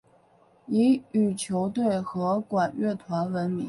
[0.65, 3.59] 以羽球队和管乐团闻名。